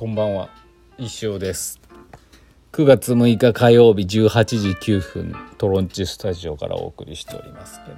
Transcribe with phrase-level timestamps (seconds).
[0.00, 0.48] こんばんは。
[0.96, 1.78] 一生です。
[2.72, 7.90] 9月6日火曜日18時9分トロンチスタジオからお送りしておりますけ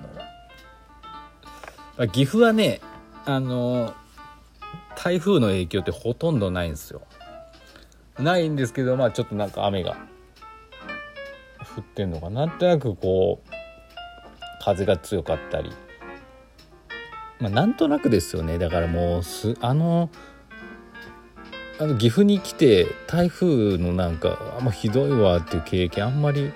[2.05, 2.81] ど岐阜はね
[3.25, 3.95] あの
[4.97, 7.03] 台風の影響ってほとんどないんですよ。
[8.19, 9.93] ないんですけどまあちょっとなんか雨が
[11.77, 13.51] 降ってんのかなんとなくこう
[14.61, 15.71] 風が強かったり。
[17.39, 18.59] まあなんとなくですよね。
[18.59, 20.11] だからもうすあの
[21.83, 26.53] あの岐阜に来て台風のなんかあんまひどいわっていう経験あんまり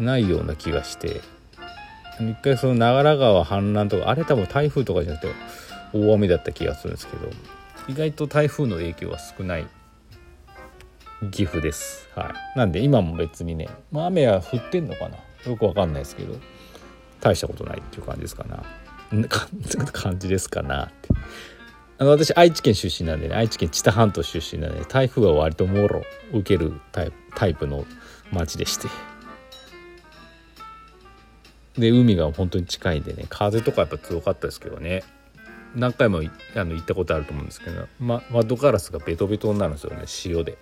[0.00, 1.20] ないような気がして。
[2.20, 5.34] 一回その長良川氾濫とかあれ多分台風とかじゃなくて
[5.92, 7.28] 大雨だった気がするんですけど
[7.88, 9.66] 意外と台風の影響は少ない
[11.30, 12.08] 岐阜です。
[12.14, 15.16] はい、なんで今も別にね、まあ、雨は降ってんのかな。
[15.50, 16.34] よくわかんないですけど
[17.20, 18.62] 大したことないっていう感じですかな。
[19.92, 21.08] 感じですかなって。
[21.98, 27.84] あの私愛知県出身なんでね愛知県知多半島出身なんで台風は割ともろ受けるタイプタイプの
[28.30, 28.88] 町でして。
[31.78, 35.02] で海が本当に近いんでね風とかやっぱ強かったですけどね。
[35.74, 36.20] 何回も
[36.54, 40.58] あの行ったことあると思うんですけど、ま、窓ガラスがベトベトになるんですよね塩で。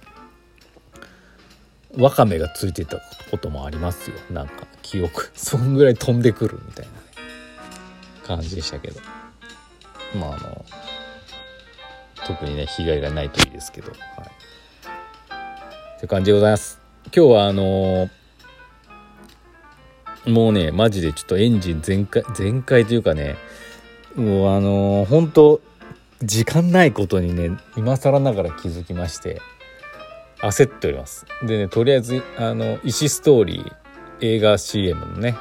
[1.98, 3.00] わかめがついてた
[3.30, 4.16] こともありますよ。
[4.30, 5.30] なんか記憶。
[5.34, 6.92] そんぐらい飛んでくるみたいな、
[8.26, 9.00] 感じでしたけど。
[10.14, 10.59] まああの
[12.30, 13.90] 特にね被害がないといいですけど。
[13.90, 14.00] はい。
[15.98, 16.80] って感じでございます。
[17.14, 23.36] 今日はあのー、もうねマジでちょっとエンジン全開全開というかね
[24.14, 25.60] もうあのー、本当
[26.22, 29.40] 時間ないことにね今更ながら気づきまして
[30.38, 31.26] 焦っております。
[31.42, 33.76] でねとりあえずあの石ストーリー
[34.20, 35.36] 映画 CM のね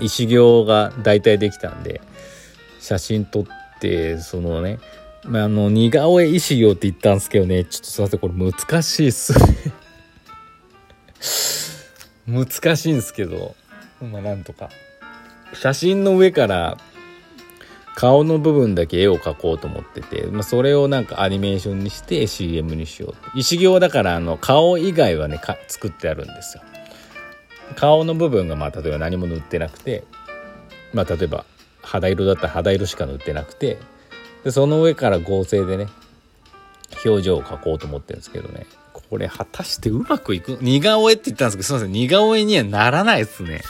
[0.00, 2.02] 石行が大体できたんで
[2.78, 3.44] 写真撮っ
[3.80, 4.78] てそのね
[5.24, 7.64] まあ、あの似顔絵石行って言ったんですけどね。
[7.64, 9.72] ちょっとすいませんこれ難しいっすね。
[12.26, 13.54] 難しいんですけど。
[14.00, 14.68] まあなんとか。
[15.54, 16.76] 写真の上から
[17.94, 26.62] 顔の部分だけ絵を描こうと思ってて、まあ、それをなんかアニメーションにして CM にしよう石行だからあの顔以外はねか作ってあるんですよ。
[27.76, 30.04] 顔の部分がまあ例えば何も塗ってなくて。
[30.92, 31.44] まあ例えば
[31.80, 33.78] 肌色だったら肌色しか塗ってなくて。
[34.44, 35.88] でその上から合成でね
[37.04, 38.66] 表情を描こうと思ってるんですけどね。
[39.10, 43.60] これ果たしてうまくいく似顔絵って言ったんですけどすいません似顔絵にはならないですね。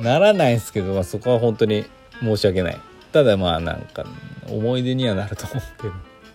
[0.00, 1.84] ならないですけど、まあ、そこは本当に
[2.20, 2.80] 申し訳ない。
[3.12, 4.06] ただまあなんか
[4.48, 5.92] 思い出にはなると思ってる。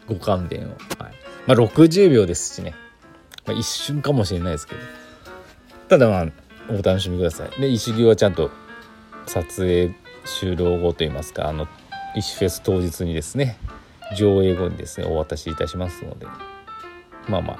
[0.07, 0.69] ご勘弁を、
[1.03, 1.13] はい、
[1.47, 2.75] まあ60秒ですしね、
[3.45, 4.81] まあ、一瞬かもしれないですけど。
[5.87, 6.27] ただまあ
[6.69, 7.61] お楽しみください。
[7.61, 8.51] で石木はちゃんと
[9.25, 11.67] 撮影終了後といいますかあの
[12.15, 13.57] 石フェス当日にですね
[14.17, 16.25] 上映後にですねお渡しいたしますので
[17.27, 17.59] まあまあ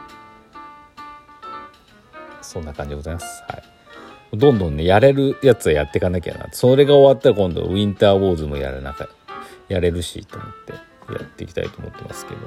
[2.41, 3.79] そんな感じでございますはい
[4.33, 6.47] どんどんね、やれるやつはやっていかなきゃな。
[6.51, 9.09] それが終わったら今度、ウィンターウォーズもやらなか、
[9.67, 10.79] やれるし、と思ってや
[11.23, 12.39] っていきたいと思ってますけど、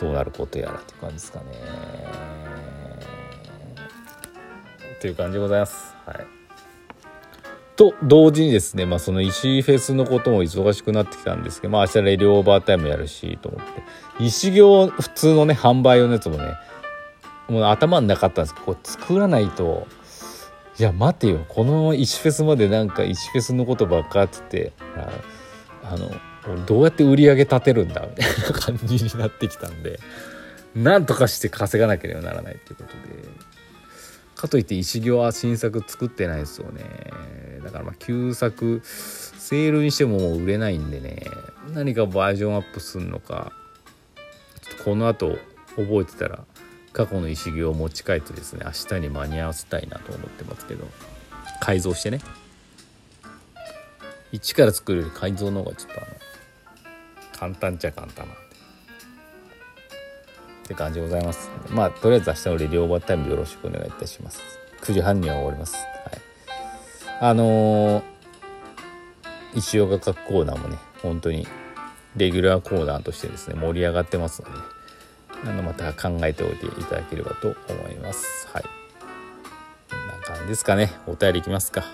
[0.00, 1.44] どうなることやらって感じですかね。
[4.96, 5.94] っていう感じでございます。
[6.06, 6.41] はい。
[7.76, 13.82] と同時にですね、まあ、その石フェスのことも忙しくなってきたんですけど、まあ、明日レディオーバータイムやるしと思って。
[14.22, 16.54] 石行普通のね販売用のやつもね
[17.48, 19.86] もう頭になかったんですけどこれ作らないと。
[20.78, 21.44] いや待てよ。
[21.48, 24.72] この石フェスまでなんか石フェスのことばっかってって
[25.82, 26.10] あの
[26.66, 30.00] どうやって売り上げ立てるんだみたいな感じになってきたんで
[30.74, 33.52] なんとかして稼がなければならないということで。
[34.42, 36.82] かといって石行は新作作ってないですよね。
[37.62, 41.22] だからまあ旧作セールにしてももう売れないんでね。
[41.72, 43.52] 何かバージョンアップするのか。
[44.60, 45.38] ちょっとこの後
[45.76, 46.44] 覚えてたら
[46.92, 50.88] 過去の石行を持ち帰ってですね明日に間に合わせたいなと思ってますけど。
[51.60, 52.18] 改造してね。
[54.32, 56.08] 一から作るより改造の方がちょっとあの
[57.38, 58.34] 簡単っちゃ簡単な。
[60.72, 64.40] って感じでございますまあとりあえず明日のレディオーバータイムよろしくお願いいたします
[64.80, 65.86] 9時半には終わりますはい
[67.20, 68.02] あのー、
[69.54, 71.46] 石岡学コーナーもね本当に
[72.16, 74.54] レギュラーコーナーとしてですね盛り上がってますので、
[75.44, 78.48] あのまた考えておいていただければと思います。
[78.52, 78.64] はい。
[79.88, 80.92] こんな感じですかね。
[81.06, 81.84] お便りいきますか。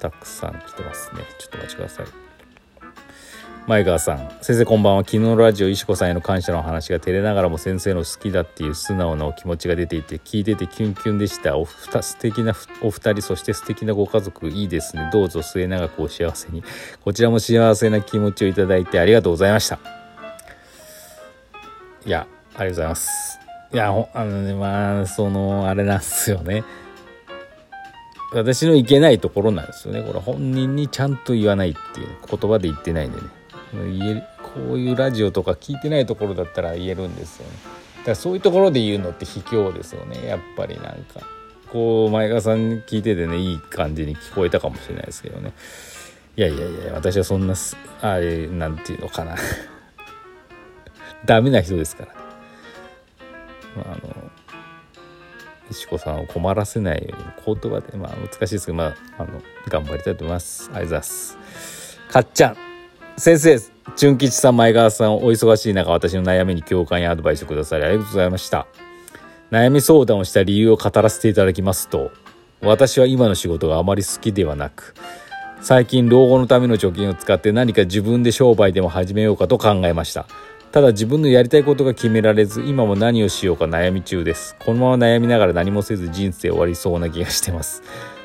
[0.00, 1.22] たくさん来てますね。
[1.38, 2.23] ちょっとお待ちください。
[3.66, 15.08] 前川さん先生こんばんは昨日のラジオ石子さんへの感謝の話が照れながらも先生の好きだっていう素直なお気持ちが出ていて聞いててキュンキュンでしたおふた素敵なお二人そして素敵なご家族いいですね。
[15.10, 16.62] どうぞ末永くお幸せに。
[17.02, 19.78] こちらも幸せな気持ちをいただいてありがとうございました。
[22.04, 23.38] いやありがとうございます。
[23.72, 26.64] いやあのねまあそのあれなんですよね。
[28.34, 30.02] 私のいけないところなんですよね。
[30.02, 33.43] これ本人にちゃんと言わないっていう言葉で言ってないんでね。
[33.74, 37.52] 言えこういうラジオとか聞いてないところだったら言えるんですよね。
[37.98, 40.26] だからそういうところで言うのって卑怯ですよね。
[40.26, 41.20] やっぱりなんか。
[41.74, 45.52] こう前川さん聞いててねいい感じに聞こえたかもしれないですけどね。
[46.36, 47.54] いやいやいや私はそんな
[48.00, 49.34] あれなんていうのかな。
[51.26, 52.14] ダメな人ですから、
[53.76, 54.30] まあ、あの
[55.68, 60.66] 石子さんを困らせないように言葉でまあ難しいですけどまああの頑張りたいと思います。
[60.66, 61.38] ありがとうございます。
[62.08, 62.63] かっちゃん
[63.16, 63.60] 先生
[63.96, 68.66] 純吉さん前川さんお忙しい中私の悩みに共感やアドバイスくださりありがとうございました。
[69.50, 72.10] 悩み相談をした理由を語らせていただきますと
[72.60, 74.94] 私は今の仕事があまり好きではなく
[75.60, 80.26] 最近老後のための貯金を使って何か自分で商売でも始めようかと考えました。
[80.72, 84.56] ただ自分のやりたいことが決められず今も何をしようか悩み中です。
[84.58, 87.84] このまま悩みながら何もせず人生終わりそうな気がしてます。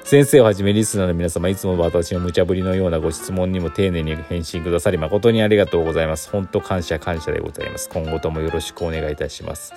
[0.09, 9.71] 先生をはじめリスナーの皆様いつも私の無茶ぶりのようなご質問にも丁寧に返信くださり誠にありがとうございます本当感謝感謝でございます今後ともよろしくお願いいたします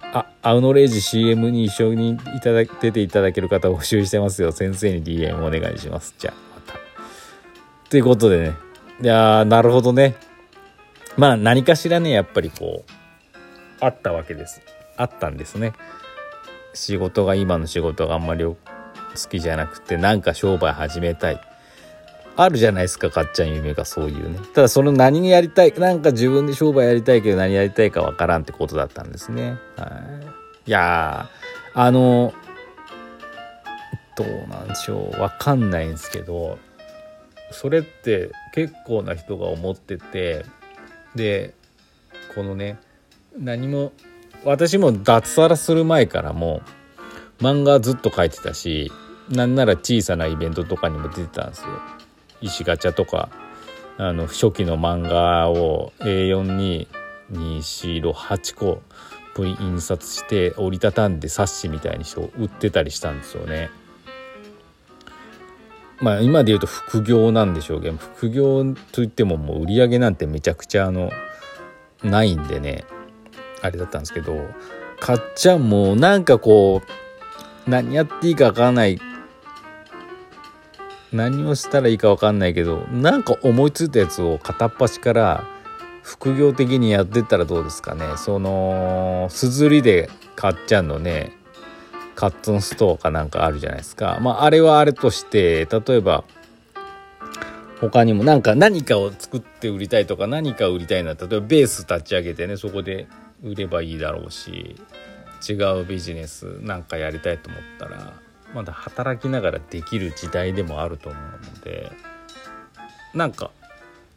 [0.00, 4.52] あ、アウノレイジ CM に一緒にいただ出ていただける方を募集してますよ。
[4.52, 6.14] 先生に DM お願いします。
[6.18, 6.78] じゃあ、また。
[7.88, 8.52] ということでね。
[9.00, 10.14] いやー、なるほどね。
[11.16, 12.92] まあ、何かしらね、やっぱりこう、
[13.80, 14.60] あったわけです。
[14.98, 15.72] あったんですね。
[16.74, 18.44] 仕事が、今の仕事があんまり
[19.14, 21.40] 好きじゃなくてなんか商売始めたい。
[22.34, 24.38] あるじゃないですかかっちゃん夢がそういうね。
[24.54, 29.58] ただその何にやりたいなんか自分で商売やりたいけど何やりたいかわからんってことだったんですね。
[29.76, 29.86] は
[30.66, 30.68] い。
[30.68, 31.28] いや
[31.74, 32.32] あの
[34.16, 35.20] どうなんでしょう。
[35.20, 36.58] わかんないんですけど
[37.50, 40.46] それって結構な人が思ってて
[41.14, 41.54] で
[42.34, 42.78] このね
[43.38, 43.92] 何も
[44.44, 46.62] 私も脱サラする前からも
[47.40, 48.90] 漫画ずっと描いてたし
[49.28, 51.66] なんなら小さなイベントとかにも出てたんですよ。
[52.40, 53.28] 石ガチャとか
[53.98, 56.88] あの初期の漫画を A4 に
[57.32, 58.82] 248個
[59.36, 63.70] 印刷して折りたたんで冊子みたいにして売ってたりしたんですよね。
[66.00, 71.10] まあ今で言うと副業なんでしょうけど副業といってももう売り上げなんてめちゃくちゃあの
[72.02, 72.84] ないんでね
[73.62, 74.48] あれだったんですけど
[74.98, 76.82] かっちゃんもなんかこ
[77.66, 79.00] う何やっていいかわからない
[81.12, 85.44] 何をしたらいいか分かんないけどなんか思いついたやつを片っ端から
[86.02, 88.04] 副業的にやってったらどうですかね。
[88.16, 91.32] そのすずりでかっちゃんのね。
[92.14, 94.18] カッツンストアかなんかあるじゃないですか。
[94.20, 96.24] まああれはあれとして例えば
[97.80, 103.08] 他にもなんか何かを作って売りたいとか何か売りたいな例えばベース立ち上げてねそこで
[103.42, 104.76] 売ればいいだろうし
[105.48, 108.12] 違うビジネスなんかやりたいと思ったら
[108.54, 111.22] まだ働きながらできる時代でもあると思う
[111.56, 111.90] ので
[113.14, 113.50] なんか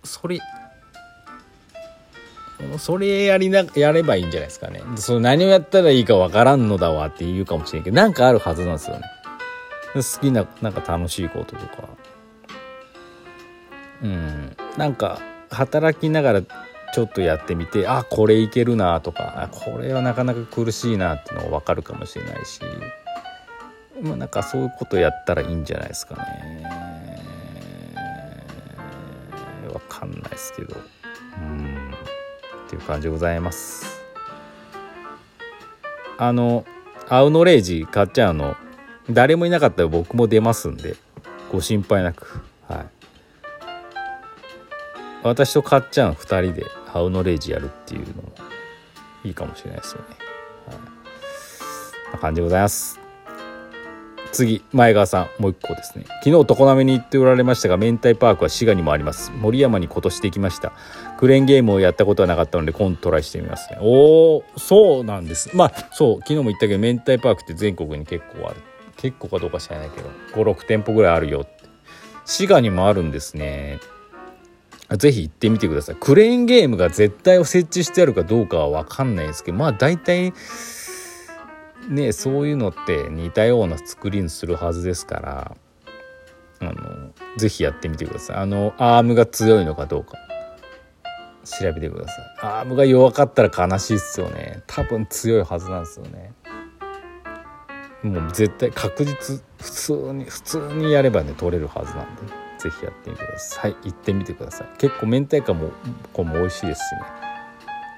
[0.04, 0.40] それ
[2.78, 4.82] それやりなやればいいんじゃないですかね。
[4.96, 9.04] その何をやったらいいかわからんのだわって言うかもしれんけどなんかあるはずなんですよね。
[9.94, 11.90] 好きななんか楽しいこととか。
[14.02, 14.56] うん。
[14.78, 22.62] なんか働きながらちょっとやってみてあこれいけるなとかこれはなかなか苦しいなっていうのが分かるかもしれないし。
[24.02, 26.64] まあなんかそういうことやったらいいんじゃないですかね。
[29.74, 30.76] わかんないですけど。
[31.38, 31.94] うん。
[32.66, 34.04] っていう感じでございます。
[36.18, 36.66] あの
[37.10, 38.56] アウノレイジ買っちゃうの
[39.10, 40.96] 誰もいなかったら僕も出ますんで。
[41.52, 42.42] ご心配なく。
[42.68, 42.86] はい。
[45.24, 48.34] 私とかっちゃん2人でハウノレイジやるっていうのも
[49.24, 50.08] いいかもしれないですよね。
[50.68, 53.05] はい、な感じでございます。
[54.36, 56.04] 次前川さんもう一個ですね。
[56.24, 59.32] 昨日常滑に行っておられましたが明太パークは滋賀にもあります。
[59.32, 60.74] 森山に今年できました。
[61.18, 63.78] クレーンゲームをやったことはなかったので今度トライしてみますね。
[63.80, 65.56] おおそうなんです。
[65.56, 68.58] まあそう昨日も言ったけど明太パークって全国に結構ある。
[68.98, 71.64] 結構かどうか知らないけど56店舗ぐらいあるよって。
[72.26, 73.80] 滋賀にもあるんですね。
[74.98, 75.96] ぜひ行ってみてください。
[75.98, 80.34] クレーンゲームが絶対を設置してあるかどうかは分かんないですけどまあ大体
[81.90, 85.58] ねそういうのって似たような作りにするはずですから
[86.60, 88.38] あのぜひやってみてください。
[88.38, 90.18] あのアームが強いのかどうか。
[91.44, 92.26] 調べてください。
[92.42, 94.64] アームが弱かったら悲しいっすよね。
[94.66, 96.34] 多分強いはずなんですよね。
[98.02, 102.22] もう絶対確実普通に普通にやればね取れるはずなんで。
[102.58, 103.76] 是非やってみてください。
[103.84, 104.68] 行ってみてください。
[104.78, 105.72] 結構明太子も
[106.14, 107.02] こも美味しいですしね。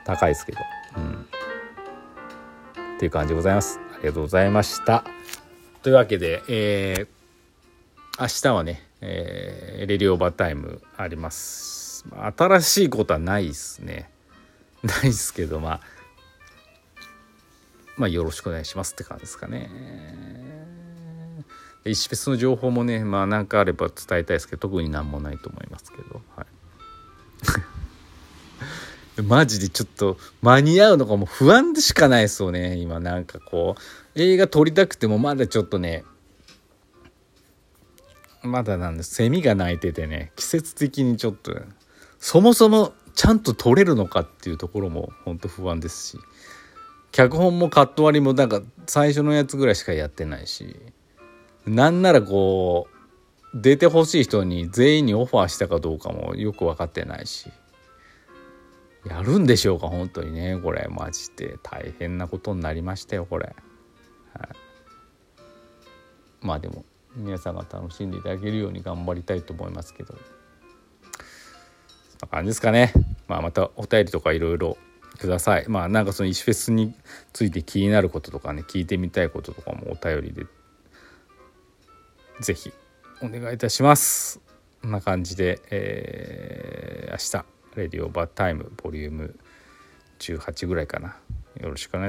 [0.05, 0.57] 高いですけど。
[0.97, 1.27] うん。
[2.97, 3.79] っていう感じでございます。
[3.93, 5.03] ありがとうございました。
[5.83, 7.07] というわけでえー、
[8.19, 12.05] 明日はね、えー、レディオーバータイムあります。
[12.35, 14.09] 新しいことはないですね。
[14.81, 15.81] ないですけどまあ
[17.97, 19.69] まあよろしくお願いしますって感じですかね。
[21.85, 26.45] 石フェスの情報もねまあ何かあれば伝えたいですけど特になんもないと思いますけど、はい、
[29.23, 32.75] マジでちょっと間に合うのかも不安でしかないですよね。
[32.77, 33.81] 今なんかこう。
[34.19, 36.03] 映画撮りたくてもまだちょっとね
[38.41, 39.13] まだなんです。
[39.13, 41.55] セミが鳴いててね季節的にちょっと
[42.19, 46.19] そもそもちゃんと撮れるのかっていうところも本当不安ですし。
[47.11, 50.75] 脚本もカット割りもなんか最初のやつぐらいしかやってないし。
[51.65, 52.87] なんならこ
[53.53, 57.51] う出てほしい人に全員にオファーしたかどうかもよく分かってないし。
[59.07, 60.59] やるんでしょうか本当にね。
[60.61, 61.57] これマジで。
[61.63, 63.51] 大変なことになりましたよこれ、は
[64.43, 64.47] い、
[66.41, 66.85] まあでも
[67.15, 70.13] 皆さんが楽しんでいただけるように頑張りたいと思いますけど。
[70.13, 70.21] そん
[72.21, 72.93] な感じですかね。
[73.27, 74.77] まあまたお便りとかいろいろ
[75.19, 75.65] ください。
[75.67, 76.93] まあなんかその石フェスに
[77.33, 80.45] ついて気になることとかね聞いてみたいこととかもお便りで
[82.39, 82.71] 是非
[83.21, 84.39] お願いいたします。
[84.81, 87.56] こんな感じで、えー、明日。
[87.77, 89.39] レディオバータイムボリューム
[90.19, 91.15] 18ぐらいかな。
[91.61, 92.05] よろしくお願いします。